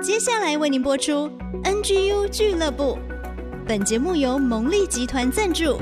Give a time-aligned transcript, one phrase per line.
[0.00, 1.28] 接下来为您播出
[1.64, 2.96] NGU 俱乐部。
[3.66, 5.80] 本节目由蒙利集团赞助。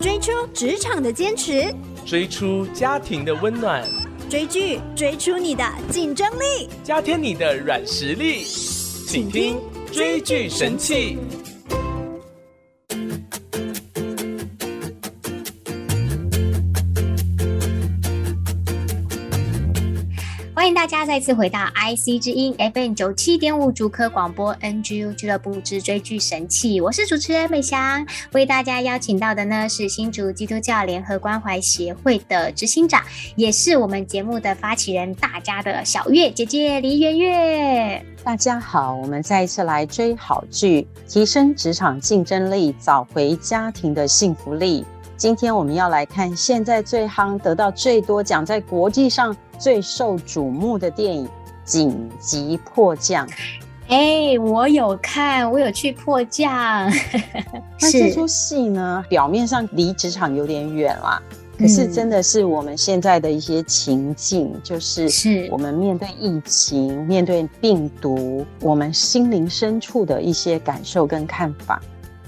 [0.00, 1.70] 追出职场的坚持，
[2.06, 3.86] 追出家庭的温暖，
[4.30, 8.44] 追剧追出你的竞争力，加添你的软实力。
[8.44, 9.60] 请听
[9.92, 11.18] 追剧神器。
[20.94, 28.06] 家再次回到 IC 之音 FM 九七点五竹科广播 NGU 俱乐部之追剧神器，我是主持人美香。
[28.32, 33.02] 为大家邀请到的呢是新竹基督教联合关怀协会的执行长，
[33.34, 38.06] 也是我们节目的发起人，大家的小月姐姐李媛媛。
[38.22, 44.84] 大家好，我们再一次来追好剧，提升职场竞争力，找回家庭的幸福力。
[45.16, 49.34] 今天我们要来看现在最夯、得到最多奖，在国际上。
[49.56, 51.24] 最受瞩目的电影
[51.64, 53.24] 《紧急迫降》，
[53.86, 56.52] 哎，我有看，我有去迫降。
[57.80, 61.22] 那这出戏呢，表面上离职场有点远啦，
[61.56, 71.80] 可是真的是我们现在的一些情境，嗯、就是是我们面对疫情、面对病毒，我们心灵深处的一些感受跟看法。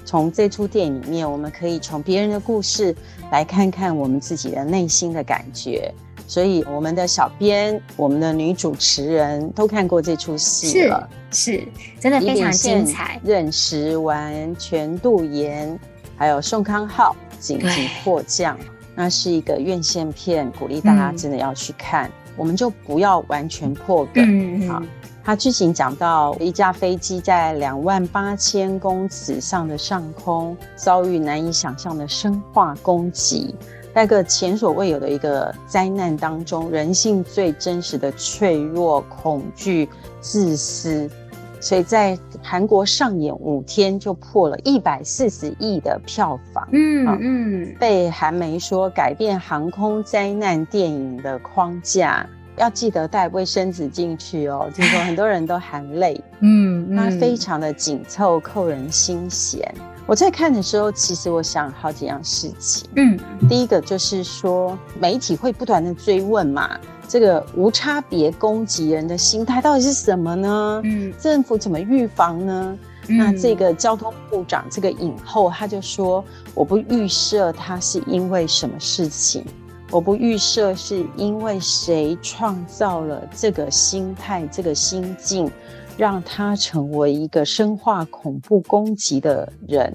[0.07, 2.97] 从这出电影里面，我们可以从别人的故事
[3.31, 5.93] 来看看我们自己的内心的感觉。
[6.29, 11.69] 所以，我们的小编、我们的女主持人都看过这出戏了，是，是
[12.01, 13.21] 真的非常精彩。
[13.23, 15.79] 任时完、全度妍，
[16.17, 18.59] 还有宋康昊，紧急迫降，
[18.97, 22.09] 那是一个院线片，鼓励大家真的要去看。
[22.09, 24.83] 嗯、我们就不要完全破梗，嗯、好。
[25.27, 33.53] 它剧情讲到一架飞机在两万八千公尺上的上空遭遇难以想象的生化攻击。
[33.93, 39.89] 在个前所未有的一个灾难当中，人性最真实的脆弱、恐惧、
[40.21, 41.11] 自私，
[41.59, 46.69] 所以在韩国上演五天就破了一百四十亿的票房。
[46.71, 52.25] 嗯嗯，被韩媒说改变航空灾难电影的框架，
[52.57, 54.71] 要记得带卫生纸进去哦。
[54.75, 56.21] 听说很多人都含泪。
[56.41, 59.75] 嗯，它非常的紧凑，扣人心弦。
[60.07, 62.89] 我在看的时候，其实我想好几样事情。
[62.95, 63.19] 嗯，
[63.49, 66.79] 第一个就是说，媒体会不断的追问嘛，
[67.09, 70.81] 这个无差别攻击人的心态到底是什么呢？
[70.85, 72.79] 嗯，政府怎么预防呢？
[73.09, 76.25] 嗯，那这个交通部长这个影后，他就说，
[76.55, 79.45] 我不预设他是因为什么事情，
[79.91, 85.51] 我不预设是因为谁创造了这个心态、这个心境。
[85.99, 89.91] 让他成为一个生化恐怖攻击的人，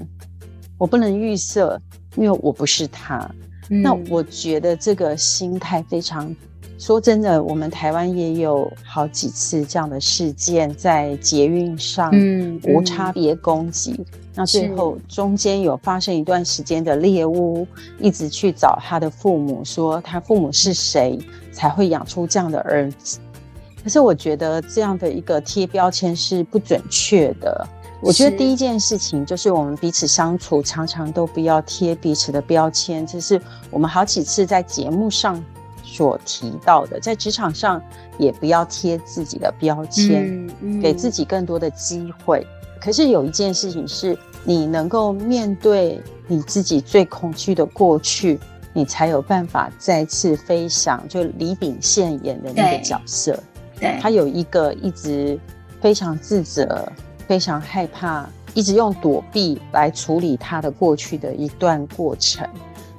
[0.76, 1.80] 我不能预设，
[2.16, 3.20] 因为我不是他。
[3.70, 6.36] 嗯、那我觉得这个心态非常，
[6.82, 12.12] 说真的，我们台湾也有好几次这样的事件，在捷运上
[12.64, 14.04] 无差别攻击，
[14.34, 17.68] 那最后中间有发生一段时间的猎巫，
[18.00, 21.20] 一直去找他的父母，说他父母是谁
[21.54, 23.20] 才会养出这样的儿子。
[23.84, 27.68] 可是我觉得这样的一个贴标签是不准确的。
[28.02, 33.06] 我觉得第一件事情就是我们彼此相处，常常都不要贴彼此的标签。
[33.06, 35.40] 这是我们好几次在节目上
[35.92, 37.82] 所提到的，在职场上
[38.18, 40.50] 也不要贴自己的标签，
[40.82, 42.48] 给自己更多的机会。
[42.80, 48.40] 可是有一件事情是，你能够面对你自己最恐惧的过去，
[48.74, 53.38] 你才有办法再次飞翔，就李秉宪演的那个角色。
[54.00, 55.38] 他有一个一直
[55.82, 56.90] 非常自责、
[57.28, 62.48] 非常害怕，一直用躲避来处理他的过去的一段过程。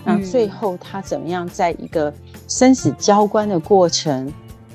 [0.05, 2.13] 那最后他怎么样，在一个
[2.53, 4.31] 生死交关的过程，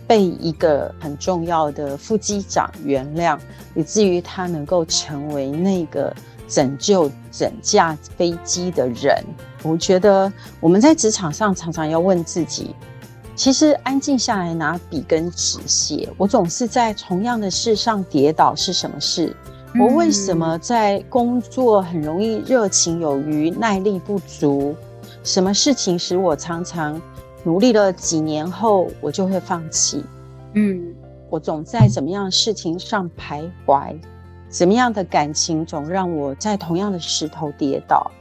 [0.08, 3.38] 被一个很重要的副机长原谅，
[3.76, 6.12] 以至于他能够成为那个
[6.48, 9.24] 拯救整架飞机的人。
[9.62, 12.76] 我觉得我们在职场上常常要问自己。
[13.36, 19.36] 其实安静下来拿笔跟纸写，我总是在同样的事上跌倒，是什么事？
[19.80, 24.76] 我为什么在工作很容易热情有余，耐力不足？
[25.24, 27.00] 什么事情使我常常
[27.48, 30.04] 努力了几年后，我就会放弃？
[30.52, 30.94] 嗯，
[31.30, 33.96] 我总在怎么样的事情上徘徊？
[34.50, 38.12] 怎么样的感情总让我在同样的石头跌倒？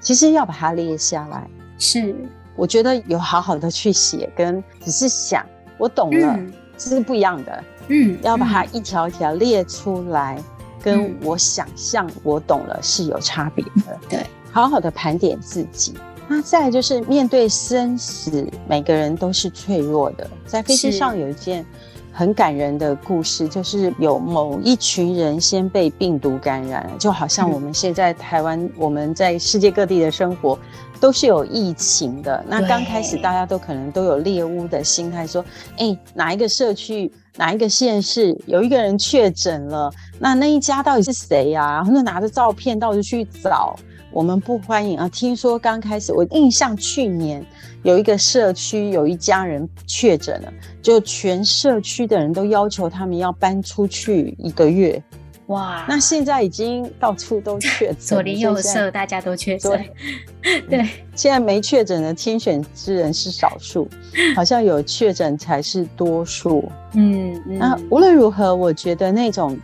[0.00, 1.48] 其实要把它列下来，
[1.78, 2.12] 是。
[2.56, 5.46] 我觉得有好好的去写，跟只是想
[5.78, 7.64] 我懂了，嗯、这是不一样的。
[7.86, 10.44] 嗯，要把它一条一条列出来，嗯、
[10.82, 13.96] 跟我想象我懂了是有差别的。
[14.08, 15.94] 对，好好的盘点自己。
[16.34, 20.26] 那再就是面对生死，每个人都是脆弱的。
[20.46, 21.62] 在飞机上有一件
[22.10, 30.58] 很感人的故事，就是有某一群人先被病毒感染了，就好像我们现在台湾，我们在世界各地的生活
[30.98, 32.42] 都是有疫情的。
[32.48, 35.44] 那刚开始大家都可能都有猎巫的心态，说
[35.76, 39.92] ：“哎，哪一个社区、哪一个县市有一个人确诊了？
[40.18, 43.76] 那那一家到底是谁呀？”然后就拿着照片到处去找。
[44.12, 45.08] 我们不欢迎啊！
[45.08, 47.44] 听说刚开始，我印象去年
[47.82, 55.02] 有一个社区有一家人确诊了，就全社区的人都要求他们要搬出去一个月。
[55.46, 55.84] 哇！
[55.88, 59.82] 那现在已经到处都确诊，左邻右舍大家都确诊。
[60.68, 63.88] 对，现在没确诊的天选之人是少数，
[64.36, 66.70] 好像有确诊才是多数。
[66.92, 69.58] 嗯，嗯，那无论如何，我觉得那种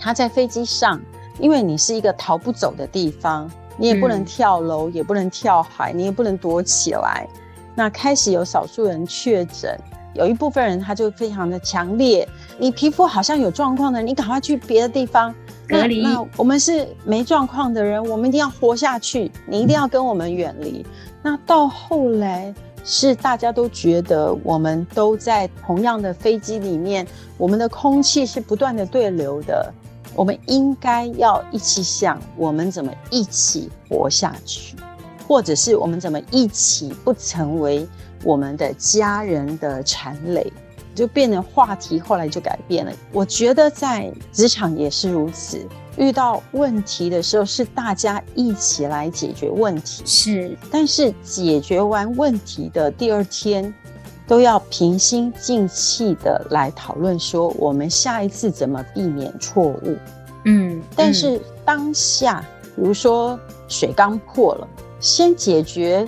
[0.00, 1.00] 他在飞机上，
[1.38, 3.50] 因为你是一个逃不走的地方。
[3.76, 7.26] 你也不能跳楼，嗯，也不能跳海，你也不能躲起来。
[7.74, 9.76] 那开始有少数人确诊，
[10.14, 12.28] 有一部分人他就非常的强烈。
[12.56, 15.34] 你皮肤好像有状况的，你赶快去别的地方
[15.68, 16.02] 隔离。
[16.02, 19.30] 那我们是没状况的人，我们一定要活下去。
[19.46, 20.86] 你一定要跟我们远离。
[20.86, 21.12] 嗯。
[21.22, 22.54] 那到后来
[22.84, 27.04] 是大家都觉得我们都在同样的飞机里面，
[27.36, 29.72] 我们的空气是不断的对流的。
[30.14, 34.76] 我们应该要一起想，我们怎么一起活下去，
[35.26, 37.86] 或者是我们怎么一起不成为
[38.22, 40.52] 我们的家人的缠累，
[40.94, 41.98] 就变成话题。
[41.98, 42.92] 后来就改变了。
[43.12, 45.66] 我觉得在职场也是如此，
[45.96, 50.56] 遇到问题的时候是大家一起来解决问题，是。
[50.70, 53.74] 但是解决完问题的第二天，
[54.26, 59.96] 都要平心静气的来讨论，说我们下一次怎么避免错误。
[60.44, 62.44] 嗯，但是当下，
[62.76, 63.38] 比如说
[63.68, 64.68] 水缸破了，
[65.00, 66.06] 先解决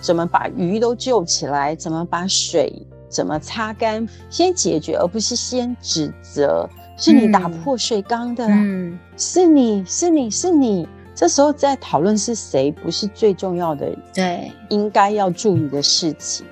[0.00, 2.72] 怎么把鱼都救起来，怎么把水
[3.08, 10.88] 怎么擦干，先解决，而不是先指责是你打破水缸的，嗯，是你是你是你。
[11.14, 16.44] 这时候在讨论是谁，不是最重要的，对，应该要注意的事情。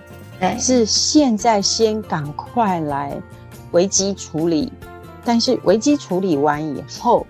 [0.59, 3.17] 是现在先赶快来
[3.73, 4.73] 危机处理，
[5.25, 7.27] 但是危机处理完以后，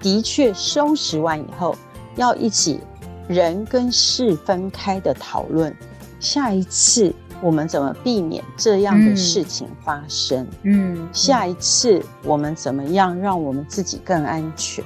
[0.00, 1.74] 的确收拾完以后，
[2.16, 2.80] 要一起
[3.28, 5.74] 人跟事分开的讨论，
[6.20, 10.46] 下一次我们怎么避免这样的事情发生？
[10.62, 14.84] 嗯，嗯，下一次我们怎么样让我们自己更安全？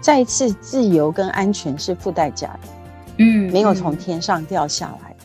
[0.00, 2.68] 再一次，自由跟安全是附带价的，
[3.18, 5.15] 嗯，没有从天上掉下来。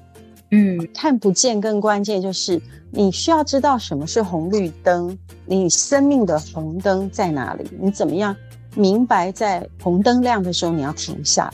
[0.52, 2.62] 嗯，看不见更关键就是
[2.92, 7.66] 你需要知道什么是红绿灯，你生命的红灯在哪里？
[7.80, 8.36] 你怎么样
[8.76, 11.50] 明白在红灯亮的时候你要停下？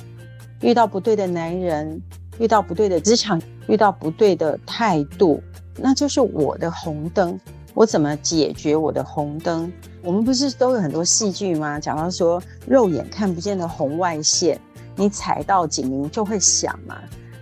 [0.61, 2.01] 遇到不对的男人，
[2.39, 5.41] 遇到不对的职场，遇到不对的态度，
[5.77, 7.39] 那就是我的红灯。
[7.75, 9.71] 我怎么解决我的红灯？
[10.01, 11.79] 我们不是都有很多戏剧吗？
[11.79, 14.59] 讲到说肉眼看不见的红外线，
[14.95, 16.97] 你踩到警铃就会响嘛。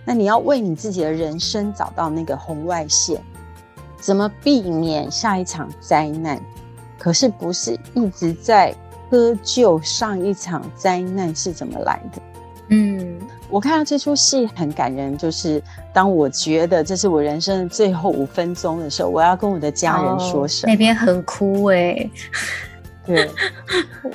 [0.06, 3.20] 那你要为你自己的人生找到那个红外线，
[3.98, 6.40] 怎么避免下一场灾难？
[6.96, 8.74] 可是不是一直在
[9.10, 12.22] 窠臼上一场灾难是怎么来的？
[12.68, 13.18] 嗯，
[13.48, 15.62] 我看到这出戏很感人，就是
[15.92, 20.70] 当我觉得这是我人生的最后五分钟的时候，我要跟我的家人说什么？
[20.70, 22.10] 哦，那边很哭哎，
[23.04, 23.30] 对，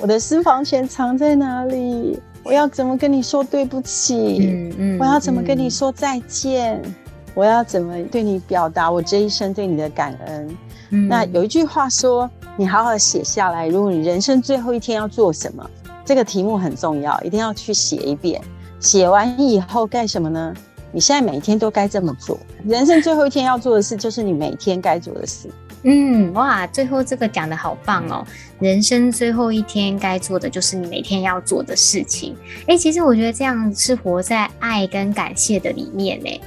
[0.00, 2.20] 我的私房钱藏在哪里？
[2.44, 4.38] 我要怎么跟你说对不起？
[4.40, 6.80] 嗯嗯，我要怎么跟你说再见？
[6.84, 6.94] 嗯，
[7.34, 10.56] 我要怎么对你表达我这一生对你的感恩？
[10.90, 13.68] 嗯，那有一句话说，你好好写下来。
[13.68, 15.68] 如果你人生最后一天要做什么，
[16.04, 18.42] 这个题目很重要，一定要去写一遍。
[18.80, 20.52] 写完以后干什么呢？
[20.90, 22.36] 你现在每天都该这么做。
[22.66, 25.48] 人生最后一天要做的事，就是你每天该做的事。
[25.84, 28.24] 嗯，哇，最后这个讲的好棒哦！
[28.60, 32.36] 人生最后一天该做的就是你每天要做的事情。
[32.66, 36.40] 诶，其实我觉得这样是活在爱跟感谢的里面呢。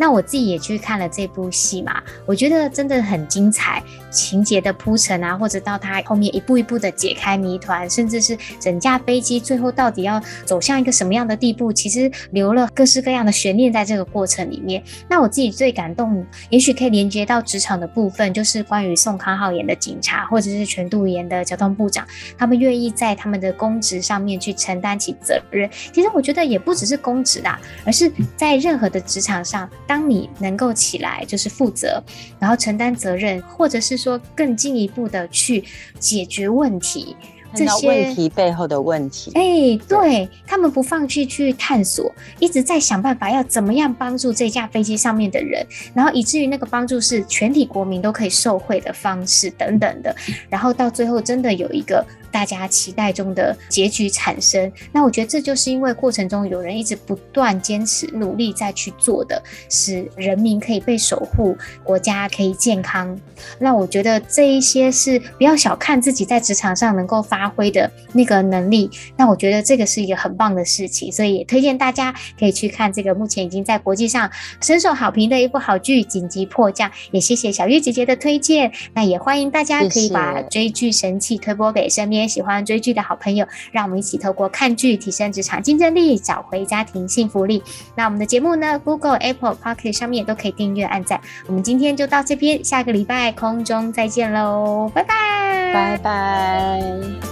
[0.00, 14.82] 那我自己也去看了这部戏嘛，我觉得真的很精彩，情节的铺陈啊，或者到他后面一步一步的解开谜团，甚至是整架飞机最后到底要走向一个什么样的地步，其实留了各式各样的悬念在这个过程里面。
[15.06, 25.68] 那我自己最感动，也许可以连接到职场的部分，就是关于宋康昊演的警察，或者是全度妍的交通部长，他们愿意在他们的公职上面去承担起责任。
[25.92, 29.68] 其实我觉得也不只是公职啦，而是在任何的职场上。
[29.90, 32.00] 当你能够起来，就是负责，
[32.38, 35.64] 然后承担责任，或者是说更进一步的去
[35.98, 37.16] 解决问题，
[37.56, 39.32] 这些问题背后的问题。
[39.34, 50.14] 哎、欸，对，他们不放弃去探索，一直在想办法要怎么样帮助这架飞机上面的人，然后以至于那个帮助是全体国民都可以受惠的方式等等的，
[50.48, 52.06] 然后到最后真的有一个。
[52.32, 63.18] 大家期待中的结局产生，那我觉得这就是因为过程中有人一直不断坚持努力再去做的，使人民可以被守护，国家可以健康。
[63.58, 68.90] 那我觉得这一些是不要小看自己在职场上能够发挥的那个能力。
[69.16, 76.88] 那我觉得这个是一个很棒的事情，所以也推荐大家可以去看这个目前已经在国际上深受好评的一部好剧《紧急迫降》。
[77.10, 82.19] 也谢谢小月姐姐的推荐，那也欢迎大家可以把追剧神器推播给身边。
[82.20, 87.62] 也喜欢追剧的好朋友，让我们一起透过看剧提升职场竞争力，找回家庭幸福力。
[87.96, 91.20] 那我们的节目呢，Google、Apple、Pocket 上面都可以订阅、按赞。
[91.46, 97.29] 我们今天就到这边，下个礼拜空中再见喽，拜拜，拜拜。